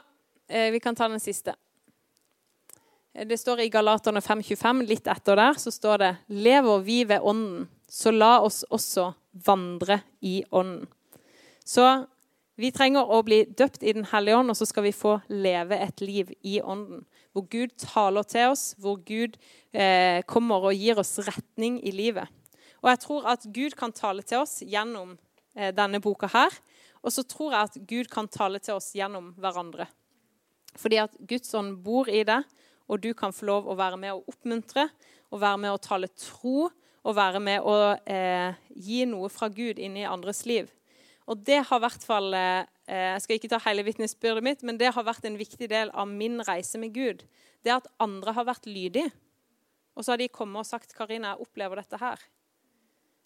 [0.49, 1.55] eh, vi kan ta den siste.
[3.15, 7.23] Eh, det står i Galaterne 5,25, litt etter der, så står det Lever vi ved
[7.23, 9.13] Ånden, så la oss også
[9.47, 10.89] vandre i Ånden.
[11.65, 11.85] Så
[12.61, 15.79] vi trenger å bli døpt i Den hellige ånd, og så skal vi få leve
[15.81, 17.03] et liv i ånden.
[17.35, 19.39] Hvor Gud taler til oss, hvor Gud
[19.73, 22.31] eh, kommer og gir oss retning i livet.
[22.85, 25.17] Og jeg tror at Gud kan tale til oss gjennom
[25.57, 26.55] eh, denne boka her.
[27.03, 29.89] Og så tror jeg at Gud kan tale til oss gjennom hverandre.
[30.79, 32.47] Fordi at Guds ånd bor i deg,
[32.87, 34.87] og du kan få lov å være med å oppmuntre
[35.33, 36.69] og være med å tale tro
[37.05, 40.71] og være med å eh, gi noe fra Gud inn i andres liv.
[41.31, 44.79] Og det har i hvert fall eh, Jeg skal ikke ta hele vitnesbyrdet mitt, men
[44.81, 47.25] det har vært en viktig del av min reise med Gud.
[47.65, 49.09] Det at andre har vært lydige.
[49.97, 52.21] Og så har de kommet og sagt 'Karina, jeg opplever dette her'.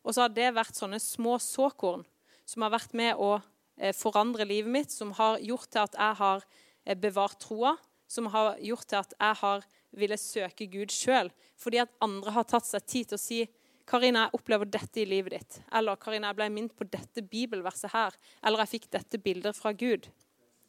[0.04, 2.04] Og så har det vært sånne små såkorn
[2.46, 3.40] som har vært med å
[3.80, 6.44] eh, forandre livet mitt, som har gjort til at jeg har
[6.87, 7.74] eh, bevart troa,
[8.08, 11.30] som har gjort til at jeg har ville søke Gud sjøl.
[11.58, 13.40] Fordi at andre har tatt seg tid til å si
[13.88, 17.90] 'Karina, jeg opplever dette i livet ditt.' Eller 'Karina, jeg ble minnet på dette bibelverset
[17.92, 20.11] her.' Eller 'Jeg fikk dette bildet fra Gud'.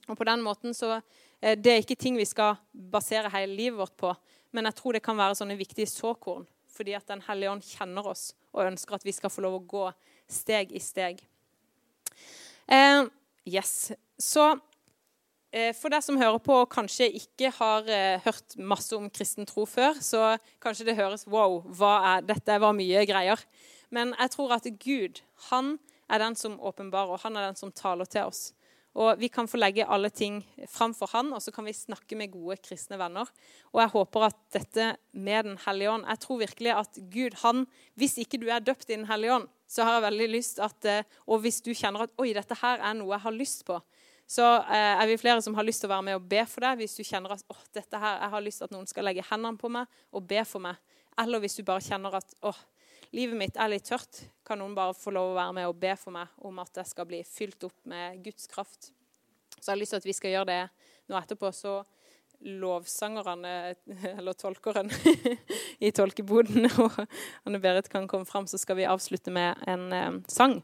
[0.08, 1.02] Og på den måten så,
[1.42, 4.16] eh, Det er ikke ting vi skal basere hele livet vårt på,
[4.52, 6.48] men jeg tror det kan være sånne viktige såkorn.
[6.68, 9.68] Fordi at Den hellige ånd kjenner oss og ønsker at vi skal få lov å
[9.68, 9.94] gå
[10.28, 11.20] steg i steg.
[12.68, 13.06] Eh,
[13.46, 13.92] yes.
[14.18, 14.60] Så
[15.74, 19.66] for deg som hører på og kanskje ikke har eh, hørt masse om kristen tro
[19.66, 23.42] før, så kanskje det høres wow, er, dette var mye greier.
[23.90, 25.78] Men jeg tror at Gud han
[26.10, 28.52] er den som åpenbarer, og han er den som taler til oss.
[29.00, 32.34] Og Vi kan få legge alle ting framfor han, og så kan vi snakke med
[32.34, 33.30] gode kristne venner.
[33.72, 37.68] Og jeg håper at dette med Den hellige ånd Jeg tror virkelig at Gud, han
[37.96, 40.86] Hvis ikke du er døpt i Den hellige ånd, så har jeg veldig lyst at
[40.86, 43.80] eh, Og hvis du kjenner at oi, dette her er noe jeg har lyst på,
[44.30, 46.62] så eh, er vi flere som har lyst til å være med og be for
[46.62, 46.84] deg.
[46.84, 49.26] Hvis du kjenner at oh, dette her, jeg har lyst til at noen skal legge
[49.26, 50.78] hendene på meg og be for meg.
[51.20, 52.60] Eller hvis du bare kjenner at oh,
[53.16, 55.96] livet mitt er litt tørt, kan noen bare få lov å være med og be
[55.98, 58.92] for meg om at jeg skal bli fylt opp med Guds kraft.
[59.58, 60.62] Så jeg har lyst til at vi skal gjøre det
[61.10, 61.50] nå etterpå.
[61.50, 61.80] Så
[62.46, 63.76] lovsangerne,
[64.18, 64.94] eller tolkeren,
[65.86, 67.02] i tolkeboden, og
[67.50, 70.60] Anne Berit kan komme fram, så skal vi avslutte med en eh, sang.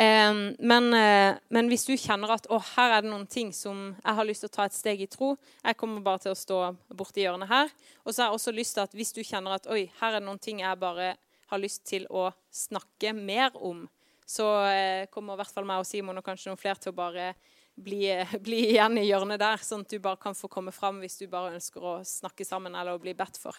[0.00, 3.90] Eh, men, eh, men, hvis du kjenner at å, her er det noen ting som
[3.98, 6.38] jeg har lyst til å ta et steg i tro Jeg kommer bare til å
[6.38, 6.60] stå
[6.96, 7.72] borti hjørnet her.
[8.06, 10.22] Og så har jeg også lyst til at hvis du kjenner at oi, her er
[10.22, 11.14] det noen ting jeg bare
[11.50, 13.82] har lyst til å snakke mer om,
[14.24, 16.96] så eh, kommer i hvert fall meg og Simon og kanskje noen flere til å
[17.00, 17.32] bare
[17.74, 18.04] bli,
[18.46, 21.26] bli, igjen i hjørnet der, sånn at du bare kan få komme fram hvis du
[21.28, 23.58] bare ønsker å snakke sammen eller å bli bedt for.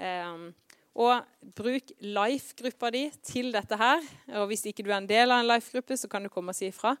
[0.00, 0.50] Um,
[0.98, 1.22] og
[1.56, 4.02] bruk life-gruppa di til dette her.
[4.40, 6.58] Og hvis ikke du er en del av en life-gruppe, så kan du komme og
[6.58, 6.96] si ifra.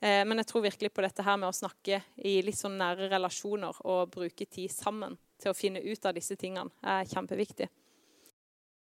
[0.00, 3.10] Eh, men jeg tror virkelig på dette her med å snakke i litt sånn nære
[3.12, 7.68] relasjoner og bruke tid sammen til å finne ut av disse tingene er kjempeviktig.